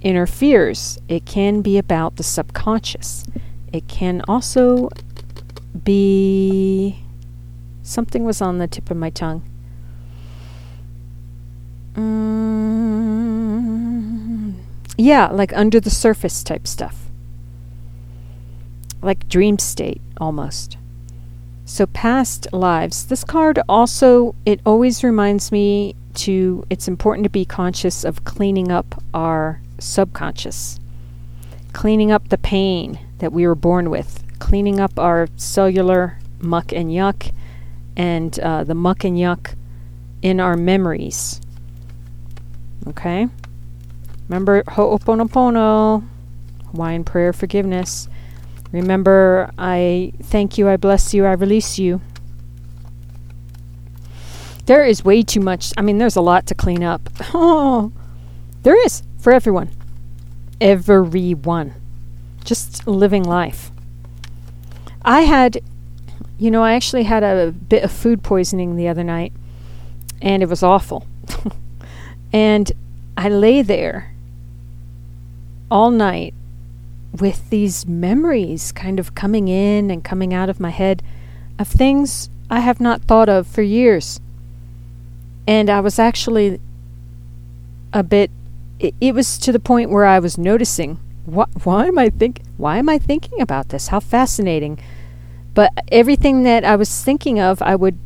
inner 0.00 0.26
fears. 0.26 0.98
It 1.08 1.26
can 1.26 1.60
be 1.60 1.76
about 1.76 2.16
the 2.16 2.22
subconscious. 2.22 3.24
It 3.72 3.86
can 3.86 4.22
also 4.26 4.88
be 5.84 7.04
something 7.90 8.24
was 8.24 8.40
on 8.40 8.58
the 8.58 8.68
tip 8.68 8.90
of 8.90 8.96
my 8.96 9.10
tongue. 9.10 9.42
Mm, 11.94 12.74
yeah, 14.96 15.26
like 15.26 15.52
under 15.54 15.80
the 15.80 15.90
surface 15.90 16.44
type 16.44 16.66
stuff. 16.66 17.10
Like 19.02 19.28
dream 19.28 19.58
state 19.58 20.00
almost. 20.18 20.76
So 21.64 21.86
past 21.86 22.46
lives. 22.52 23.06
This 23.06 23.24
card 23.24 23.58
also 23.68 24.34
it 24.46 24.60
always 24.64 25.02
reminds 25.02 25.50
me 25.50 25.96
to 26.14 26.64
it's 26.70 26.88
important 26.88 27.24
to 27.24 27.30
be 27.30 27.44
conscious 27.44 28.04
of 28.04 28.24
cleaning 28.24 28.70
up 28.70 29.02
our 29.12 29.60
subconscious. 29.78 30.78
Cleaning 31.72 32.12
up 32.12 32.28
the 32.28 32.38
pain 32.38 32.98
that 33.18 33.32
we 33.32 33.46
were 33.46 33.54
born 33.54 33.90
with, 33.90 34.24
cleaning 34.38 34.80
up 34.80 34.98
our 34.98 35.28
cellular 35.36 36.18
muck 36.40 36.72
and 36.72 36.90
yuck 36.90 37.32
and 37.96 38.38
uh, 38.40 38.64
the 38.64 38.74
muck 38.74 39.04
and 39.04 39.16
yuck 39.16 39.54
in 40.22 40.40
our 40.40 40.56
memories. 40.56 41.40
Okay? 42.88 43.28
Remember 44.28 44.62
Ho'oponopono, 44.62 46.06
Hawaiian 46.70 47.04
prayer 47.04 47.32
forgiveness. 47.32 48.08
Remember, 48.72 49.50
I 49.58 50.12
thank 50.22 50.56
you, 50.56 50.68
I 50.68 50.76
bless 50.76 51.12
you, 51.12 51.26
I 51.26 51.32
release 51.32 51.78
you. 51.78 52.00
There 54.66 54.84
is 54.84 55.04
way 55.04 55.22
too 55.22 55.40
much. 55.40 55.72
I 55.76 55.82
mean, 55.82 55.98
there's 55.98 56.14
a 56.14 56.20
lot 56.20 56.46
to 56.46 56.54
clean 56.54 56.84
up. 56.84 57.10
Oh, 57.34 57.90
there 58.62 58.80
is 58.86 59.02
for 59.18 59.32
everyone. 59.32 59.70
Everyone. 60.60 61.74
Just 62.44 62.86
living 62.86 63.24
life. 63.24 63.72
I 65.02 65.22
had, 65.22 65.60
you 66.40 66.50
know, 66.50 66.64
I 66.64 66.72
actually 66.72 67.02
had 67.02 67.22
a 67.22 67.52
bit 67.52 67.84
of 67.84 67.92
food 67.92 68.22
poisoning 68.22 68.76
the 68.76 68.88
other 68.88 69.04
night, 69.04 69.34
and 70.22 70.42
it 70.42 70.48
was 70.48 70.62
awful. 70.62 71.06
and 72.32 72.72
I 73.14 73.28
lay 73.28 73.60
there 73.60 74.14
all 75.70 75.90
night 75.90 76.32
with 77.20 77.50
these 77.50 77.86
memories 77.86 78.72
kind 78.72 78.98
of 78.98 79.14
coming 79.14 79.48
in 79.48 79.90
and 79.90 80.02
coming 80.02 80.32
out 80.32 80.48
of 80.48 80.58
my 80.58 80.70
head 80.70 81.02
of 81.58 81.68
things 81.68 82.30
I 82.48 82.60
have 82.60 82.80
not 82.80 83.02
thought 83.02 83.28
of 83.28 83.46
for 83.46 83.60
years. 83.60 84.18
And 85.46 85.68
I 85.68 85.80
was 85.80 85.98
actually 85.98 86.58
a 87.92 88.02
bit 88.02 88.30
it, 88.78 88.94
it 88.98 89.14
was 89.14 89.36
to 89.38 89.52
the 89.52 89.60
point 89.60 89.90
where 89.90 90.06
I 90.06 90.20
was 90.20 90.38
noticing 90.38 90.98
what 91.26 91.50
why 91.64 91.86
am 91.86 91.98
I 91.98 92.08
think 92.08 92.40
why 92.56 92.78
am 92.78 92.88
I 92.88 92.96
thinking 92.96 93.42
about 93.42 93.68
this? 93.68 93.88
How 93.88 94.00
fascinating. 94.00 94.78
But 95.54 95.72
everything 95.90 96.42
that 96.44 96.64
I 96.64 96.76
was 96.76 97.02
thinking 97.02 97.40
of, 97.40 97.60
I 97.62 97.74
would 97.74 97.98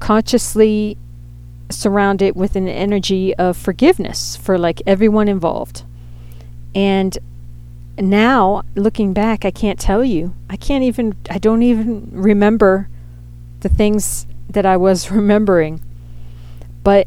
consciously 0.00 0.96
surround 1.70 2.22
it 2.22 2.36
with 2.36 2.56
an 2.56 2.68
energy 2.68 3.34
of 3.36 3.56
forgiveness 3.56 4.36
for 4.36 4.58
like 4.58 4.82
everyone 4.86 5.28
involved. 5.28 5.82
And 6.74 7.16
now 7.98 8.62
looking 8.74 9.12
back, 9.12 9.44
I 9.44 9.50
can't 9.50 9.78
tell 9.78 10.04
you. 10.04 10.34
I 10.50 10.56
can't 10.56 10.84
even, 10.84 11.16
I 11.30 11.38
don't 11.38 11.62
even 11.62 12.08
remember 12.12 12.88
the 13.60 13.68
things 13.68 14.26
that 14.48 14.66
I 14.66 14.76
was 14.76 15.10
remembering. 15.10 15.80
But 16.82 17.06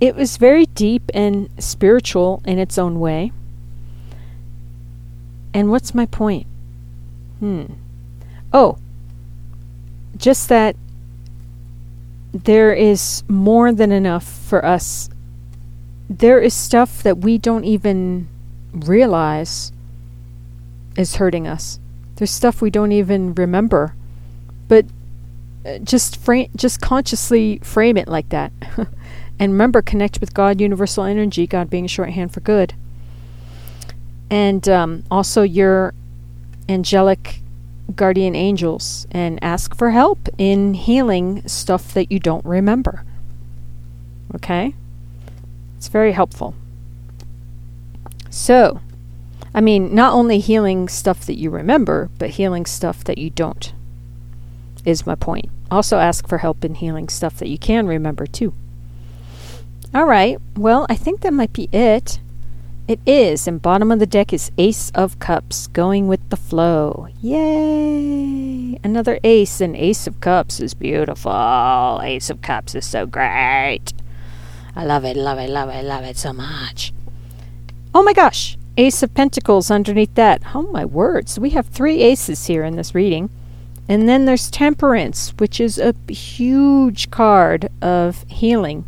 it 0.00 0.14
was 0.14 0.36
very 0.36 0.66
deep 0.66 1.10
and 1.12 1.50
spiritual 1.58 2.42
in 2.44 2.58
its 2.58 2.78
own 2.78 3.00
way. 3.00 3.32
And 5.52 5.70
what's 5.70 5.94
my 5.94 6.06
point? 6.06 6.46
Hmm. 7.40 7.64
Oh, 8.52 8.78
just 10.16 10.48
that 10.48 10.76
there 12.32 12.72
is 12.72 13.22
more 13.28 13.72
than 13.72 13.92
enough 13.92 14.24
for 14.24 14.64
us. 14.64 15.08
There 16.10 16.40
is 16.40 16.54
stuff 16.54 17.02
that 17.02 17.18
we 17.18 17.38
don't 17.38 17.64
even 17.64 18.28
realize 18.72 19.72
is 20.96 21.16
hurting 21.16 21.46
us. 21.46 21.78
There's 22.16 22.30
stuff 22.30 22.60
we 22.60 22.70
don't 22.70 22.92
even 22.92 23.34
remember, 23.34 23.94
but 24.66 24.86
uh, 25.64 25.78
just 25.78 26.16
frame, 26.16 26.50
just 26.56 26.80
consciously 26.80 27.58
frame 27.62 27.96
it 27.96 28.08
like 28.08 28.28
that, 28.30 28.52
and 29.38 29.52
remember, 29.52 29.80
connect 29.82 30.20
with 30.20 30.34
God, 30.34 30.60
universal 30.60 31.04
energy, 31.04 31.46
God 31.46 31.70
being 31.70 31.86
shorthand 31.86 32.32
for 32.32 32.40
good, 32.40 32.74
and 34.30 34.68
um, 34.68 35.04
also 35.10 35.42
your 35.42 35.94
angelic 36.68 37.40
guardian 37.96 38.34
angels, 38.34 39.06
and 39.10 39.42
ask 39.42 39.74
for 39.74 39.90
help 39.90 40.28
in 40.36 40.74
healing 40.74 41.46
stuff 41.48 41.94
that 41.94 42.12
you 42.12 42.18
don't 42.18 42.44
remember. 42.44 43.04
Okay, 44.34 44.74
it's 45.76 45.88
very 45.88 46.12
helpful. 46.12 46.54
So, 48.28 48.80
I 49.54 49.62
mean, 49.62 49.94
not 49.94 50.12
only 50.12 50.38
healing 50.38 50.88
stuff 50.88 51.24
that 51.26 51.38
you 51.38 51.48
remember, 51.48 52.10
but 52.18 52.30
healing 52.30 52.66
stuff 52.66 53.02
that 53.04 53.16
you 53.18 53.30
don't, 53.30 53.72
is 54.84 55.06
my 55.06 55.14
point. 55.14 55.46
Also, 55.70 55.98
ask 55.98 56.28
for 56.28 56.38
help 56.38 56.64
in 56.64 56.74
healing 56.74 57.08
stuff 57.08 57.38
that 57.38 57.48
you 57.48 57.58
can 57.58 57.86
remember, 57.86 58.26
too. 58.26 58.52
All 59.94 60.04
right, 60.04 60.38
well, 60.56 60.86
I 60.90 60.94
think 60.94 61.22
that 61.22 61.32
might 61.32 61.54
be 61.54 61.70
it. 61.72 62.20
It 62.88 63.00
is, 63.04 63.46
and 63.46 63.60
bottom 63.60 63.92
of 63.92 63.98
the 63.98 64.06
deck 64.06 64.32
is 64.32 64.50
Ace 64.56 64.90
of 64.94 65.18
Cups, 65.18 65.66
going 65.66 66.08
with 66.08 66.26
the 66.30 66.38
flow. 66.38 67.08
Yay! 67.20 68.80
Another 68.82 69.20
ace, 69.22 69.60
and 69.60 69.76
Ace 69.76 70.06
of 70.06 70.22
Cups 70.22 70.58
is 70.58 70.72
beautiful. 70.72 72.00
Ace 72.02 72.30
of 72.30 72.40
Cups 72.40 72.74
is 72.74 72.86
so 72.86 73.04
great. 73.04 73.92
I 74.74 74.86
love 74.86 75.04
it, 75.04 75.18
love 75.18 75.38
it, 75.38 75.50
love 75.50 75.68
it, 75.68 75.84
love 75.84 76.02
it 76.02 76.16
so 76.16 76.32
much. 76.32 76.94
Oh 77.94 78.02
my 78.02 78.14
gosh, 78.14 78.56
Ace 78.78 79.02
of 79.02 79.12
Pentacles 79.12 79.70
underneath 79.70 80.14
that. 80.14 80.40
Oh 80.54 80.62
my 80.62 80.86
words, 80.86 81.38
we 81.38 81.50
have 81.50 81.66
three 81.66 82.00
aces 82.00 82.46
here 82.46 82.64
in 82.64 82.76
this 82.76 82.94
reading. 82.94 83.28
And 83.86 84.08
then 84.08 84.24
there's 84.24 84.50
Temperance, 84.50 85.34
which 85.36 85.60
is 85.60 85.78
a 85.78 85.94
huge 86.08 87.10
card 87.10 87.68
of 87.82 88.24
healing. 88.28 88.86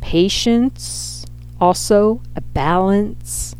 Patience, 0.00 1.13
also 1.60 2.20
a 2.36 2.40
balance. 2.40 3.54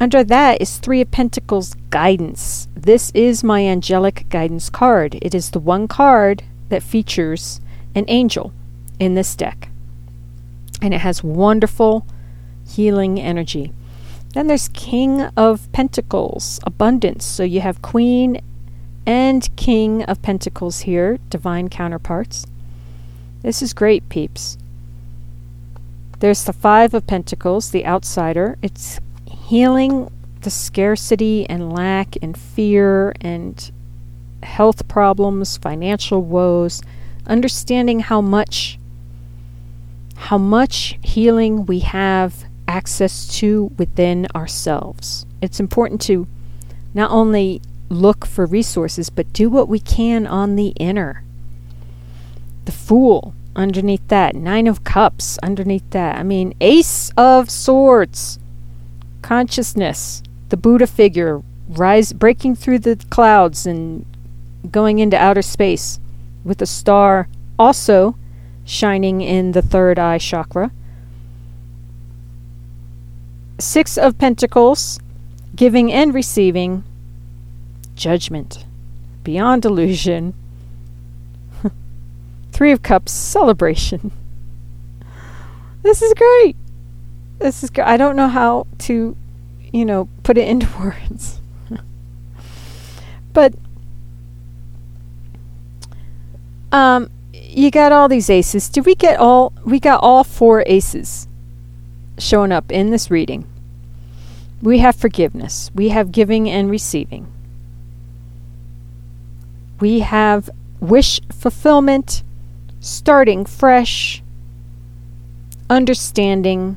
Under 0.00 0.24
that 0.24 0.60
is 0.60 0.78
Three 0.78 1.00
of 1.00 1.10
Pentacles 1.10 1.74
guidance. 1.90 2.68
This 2.74 3.10
is 3.14 3.44
my 3.44 3.64
angelic 3.64 4.28
guidance 4.28 4.68
card. 4.68 5.18
It 5.22 5.34
is 5.34 5.50
the 5.50 5.60
one 5.60 5.86
card 5.88 6.42
that 6.68 6.82
features 6.82 7.60
an 7.94 8.04
angel 8.08 8.52
in 8.98 9.14
this 9.14 9.36
deck. 9.36 9.68
And 10.82 10.92
it 10.92 11.00
has 11.00 11.22
wonderful 11.22 12.06
healing 12.66 13.20
energy. 13.20 13.72
Then 14.34 14.48
there's 14.48 14.68
King 14.68 15.22
of 15.36 15.70
Pentacles, 15.70 16.58
abundance. 16.64 17.24
So 17.24 17.44
you 17.44 17.60
have 17.60 17.82
Queen 17.82 18.40
and 19.06 19.54
King 19.56 20.02
of 20.04 20.22
Pentacles 20.22 20.80
here, 20.80 21.18
divine 21.30 21.68
counterparts. 21.68 22.46
This 23.42 23.62
is 23.62 23.72
great, 23.72 24.08
peeps. 24.08 24.58
There's 26.24 26.44
the 26.44 26.54
Five 26.54 26.94
of 26.94 27.06
Pentacles, 27.06 27.70
the 27.70 27.84
outsider. 27.84 28.56
It's 28.62 28.98
healing 29.26 30.10
the 30.40 30.48
scarcity 30.48 31.46
and 31.50 31.70
lack 31.70 32.16
and 32.22 32.34
fear 32.34 33.14
and 33.20 33.70
health 34.42 34.88
problems, 34.88 35.58
financial 35.58 36.22
woes, 36.22 36.80
understanding 37.26 38.00
how 38.00 38.22
much 38.22 38.78
how 40.16 40.38
much 40.38 40.98
healing 41.02 41.66
we 41.66 41.80
have 41.80 42.44
access 42.66 43.28
to 43.40 43.70
within 43.76 44.26
ourselves. 44.34 45.26
It's 45.42 45.60
important 45.60 46.00
to 46.06 46.26
not 46.94 47.10
only 47.10 47.60
look 47.90 48.24
for 48.24 48.46
resources, 48.46 49.10
but 49.10 49.30
do 49.34 49.50
what 49.50 49.68
we 49.68 49.78
can 49.78 50.26
on 50.26 50.56
the 50.56 50.68
inner. 50.80 51.22
The 52.64 52.72
Fool 52.72 53.34
underneath 53.56 54.06
that, 54.08 54.34
Nine 54.34 54.66
of 54.66 54.84
Cups 54.84 55.38
underneath 55.42 55.88
that. 55.90 56.18
I 56.18 56.22
mean, 56.22 56.54
Ace 56.60 57.10
of 57.16 57.50
Swords, 57.50 58.38
consciousness, 59.22 60.22
the 60.48 60.56
Buddha 60.56 60.86
figure, 60.86 61.42
rise, 61.68 62.12
breaking 62.12 62.56
through 62.56 62.80
the 62.80 62.96
clouds 63.10 63.66
and 63.66 64.04
going 64.70 64.98
into 64.98 65.16
outer 65.16 65.42
space 65.42 66.00
with 66.44 66.60
a 66.62 66.66
star 66.66 67.28
also 67.58 68.16
shining 68.64 69.20
in 69.20 69.52
the 69.52 69.62
third 69.62 69.98
eye 69.98 70.18
chakra. 70.18 70.70
Six 73.58 73.96
of 73.96 74.18
Pentacles, 74.18 74.98
giving 75.54 75.92
and 75.92 76.12
receiving, 76.12 76.82
judgment, 77.94 78.64
beyond 79.22 79.62
delusion. 79.62 80.34
Three 82.54 82.70
of 82.70 82.82
Cups, 82.82 83.10
celebration. 83.10 84.12
This 85.82 86.00
is 86.00 86.14
great. 86.14 86.54
This 87.40 87.64
is. 87.64 87.70
I 87.82 87.96
don't 87.96 88.14
know 88.14 88.28
how 88.28 88.68
to, 88.78 89.16
you 89.72 89.84
know, 89.84 90.08
put 90.22 90.38
it 90.38 90.46
into 90.46 90.68
words. 90.78 91.40
but 93.32 93.54
um 96.70 97.10
you 97.32 97.72
got 97.72 97.90
all 97.90 98.08
these 98.08 98.30
aces. 98.30 98.68
Did 98.68 98.86
we 98.86 98.94
get 98.94 99.18
all 99.18 99.52
we 99.64 99.80
got 99.80 100.00
all 100.00 100.22
four 100.22 100.62
aces 100.68 101.26
showing 102.18 102.52
up 102.52 102.70
in 102.70 102.90
this 102.90 103.10
reading? 103.10 103.46
We 104.62 104.78
have 104.78 104.94
forgiveness. 104.94 105.72
We 105.74 105.88
have 105.88 106.12
giving 106.12 106.48
and 106.48 106.70
receiving. 106.70 107.26
We 109.80 110.00
have 110.00 110.48
wish 110.78 111.20
fulfillment, 111.32 112.22
starting 112.84 113.46
fresh, 113.46 114.22
understanding 115.70 116.76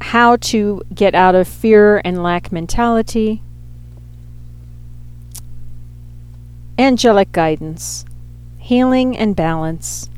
how 0.00 0.34
to 0.34 0.82
get 0.92 1.14
out 1.14 1.36
of 1.36 1.46
fear 1.46 2.02
and 2.04 2.20
lack 2.20 2.50
mentality, 2.50 3.40
angelic 6.76 7.30
guidance, 7.30 8.04
healing 8.58 9.16
and 9.16 9.36
balance. 9.36 10.10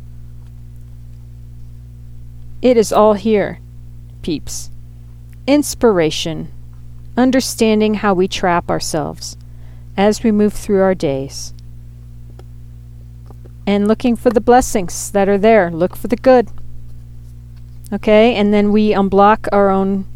It 2.62 2.78
is 2.78 2.90
all 2.90 3.12
here, 3.12 3.58
peeps. 4.22 4.70
Inspiration, 5.46 6.50
understanding 7.18 7.94
how 7.94 8.14
we 8.14 8.26
trap 8.26 8.70
ourselves 8.70 9.36
as 9.98 10.22
we 10.22 10.32
move 10.32 10.54
through 10.54 10.80
our 10.80 10.94
days 10.94 11.52
and 13.70 13.86
looking 13.86 14.16
for 14.16 14.30
the 14.30 14.40
blessings 14.40 15.12
that 15.12 15.28
are 15.28 15.38
there. 15.38 15.70
Look 15.70 15.94
for 15.94 16.08
the 16.08 16.16
good. 16.16 16.48
Okay? 17.92 18.34
And 18.34 18.52
then 18.52 18.72
we 18.72 18.90
unblock 18.90 19.46
our 19.52 19.70
own 19.70 20.06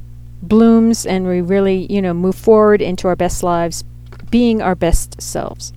blooms 0.43 1.07
and 1.07 1.25
we 1.25 1.40
really, 1.40 1.87
you 1.88 2.03
know, 2.03 2.12
move 2.12 2.35
forward 2.35 2.83
into 2.83 3.07
our 3.07 3.14
best 3.14 3.45
lives, 3.45 3.85
being 4.29 4.61
our 4.61 4.75
best 4.75 5.23
selves. 5.23 5.73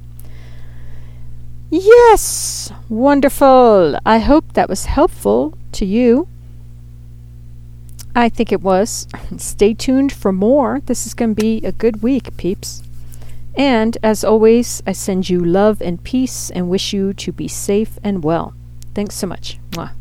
Yes! 1.69 2.71
Wonderful! 2.89 3.99
I 4.03 4.19
hope 4.19 4.53
that 4.53 4.69
was 4.69 4.85
helpful 4.85 5.55
to 5.73 5.85
you. 5.85 6.27
I 8.15 8.27
think 8.27 8.51
it 8.51 8.61
was. 8.61 9.07
Stay 9.37 9.75
tuned 9.75 10.11
for 10.11 10.31
more. 10.31 10.81
This 10.87 11.05
is 11.05 11.13
going 11.13 11.35
to 11.35 11.41
be 11.41 11.57
a 11.63 11.71
good 11.71 12.01
week, 12.01 12.35
peeps. 12.37 12.81
And 13.57 13.97
as 14.03 14.23
always, 14.23 14.83
I 14.85 14.91
send 14.91 15.29
you 15.29 15.39
love 15.39 15.81
and 15.81 16.01
peace 16.03 16.51
and 16.51 16.69
wish 16.69 16.93
you 16.93 17.13
to 17.13 17.31
be 17.31 17.47
safe 17.47 17.97
and 18.03 18.23
well. 18.23 18.53
Thanks 18.93 19.15
so 19.15 19.25
much. 19.25 19.59
Mwah. 19.71 19.96